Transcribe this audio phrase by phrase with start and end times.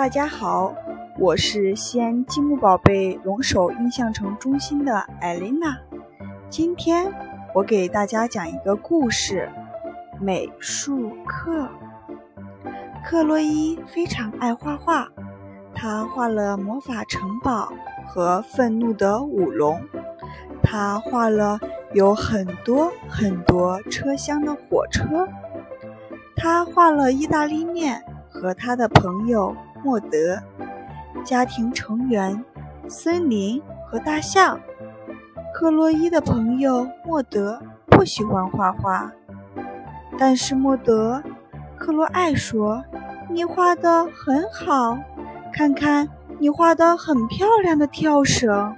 [0.00, 0.74] 大家好，
[1.18, 5.76] 我是西安积木宝贝龙首印象城中心的艾琳娜。
[6.48, 7.12] 今天
[7.54, 9.46] 我给大家讲一个故事——
[10.18, 11.68] 美术课。
[13.04, 15.06] 克洛伊非常爱画画，
[15.74, 17.70] 她画了魔法城堡
[18.08, 19.78] 和愤怒的舞龙，
[20.62, 21.60] 她画了
[21.92, 25.28] 有很多很多车厢的火车，
[26.34, 29.54] 她画了意大利面和他的朋友。
[29.82, 30.38] 莫德，
[31.24, 32.44] 家庭成员，
[32.88, 34.60] 森林和大象。
[35.54, 39.12] 克洛伊的朋友莫德不喜欢画画，
[40.18, 41.22] 但是莫德，
[41.76, 42.84] 克洛爱说
[43.28, 44.98] ：“你画的很好，
[45.52, 48.74] 看看你画的很漂亮的跳绳。”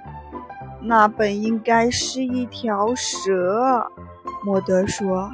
[0.81, 3.89] 那本应该是一条蛇，
[4.43, 5.31] 莫德说：“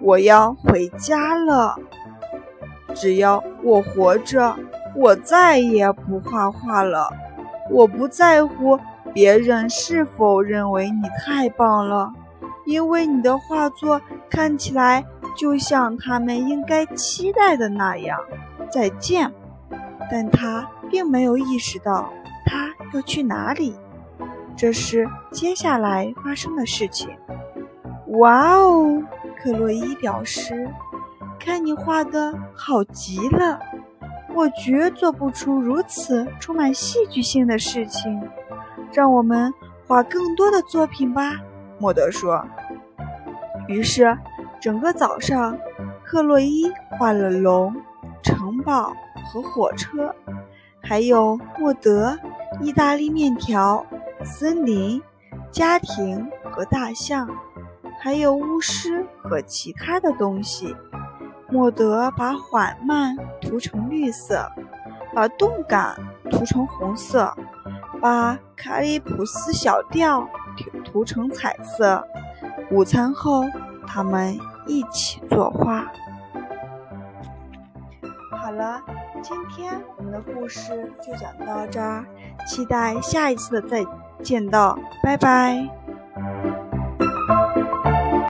[0.00, 1.76] 我要回家了，
[2.94, 4.56] 只要我活着。”
[4.94, 7.08] 我再也不画画了。
[7.70, 8.78] 我不在乎
[9.12, 12.12] 别人是否认为你太棒了，
[12.64, 14.00] 因为你的画作
[14.30, 15.04] 看起来
[15.36, 18.18] 就像他们应该期待的那样。
[18.70, 19.32] 再见。
[20.10, 22.10] 但他并没有意识到
[22.46, 23.76] 他要去哪里。
[24.56, 27.10] 这是接下来发生的事情。
[28.18, 29.02] 哇哦，
[29.38, 30.68] 克洛伊表示
[31.38, 33.60] ：“看你画的好极了。”
[34.38, 38.22] 我绝做不出如此充满戏剧性的事情。
[38.92, 39.52] 让我们
[39.84, 41.34] 画更多的作品吧，
[41.76, 42.46] 莫德说。
[43.66, 44.16] 于是，
[44.60, 45.58] 整个早上，
[46.04, 47.74] 克洛伊画了龙、
[48.22, 48.94] 城堡
[49.26, 50.14] 和火车，
[50.80, 52.16] 还有莫德、
[52.60, 53.84] 意大利面条、
[54.24, 55.02] 森林、
[55.50, 57.28] 家庭和大象，
[58.00, 60.76] 还有巫师和其他的东西。
[61.50, 64.50] 莫德把缓慢涂成绿色，
[65.14, 65.96] 把动感
[66.30, 67.34] 涂成红色，
[68.00, 70.28] 把卡里普斯小调
[70.84, 72.06] 涂成彩色。
[72.70, 73.44] 午餐后，
[73.86, 75.90] 他们一起作画。
[78.30, 78.82] 好了，
[79.22, 82.04] 今天我们的故事就讲到这儿，
[82.46, 83.86] 期待下一次的再
[84.22, 85.66] 见到，拜拜。